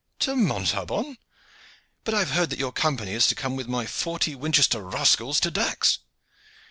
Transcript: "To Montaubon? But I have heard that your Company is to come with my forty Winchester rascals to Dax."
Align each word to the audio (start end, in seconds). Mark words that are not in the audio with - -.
"To 0.21 0.35
Montaubon? 0.35 1.19
But 2.05 2.15
I 2.15 2.19
have 2.21 2.31
heard 2.31 2.49
that 2.49 2.57
your 2.57 2.71
Company 2.71 3.11
is 3.11 3.27
to 3.27 3.35
come 3.35 3.55
with 3.55 3.67
my 3.67 3.85
forty 3.85 4.33
Winchester 4.33 4.81
rascals 4.81 5.39
to 5.41 5.51
Dax." 5.51 5.99